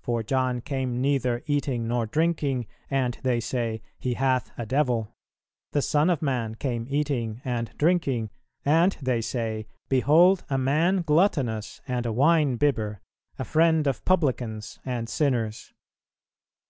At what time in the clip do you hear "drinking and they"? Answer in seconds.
2.06-3.38, 7.76-9.20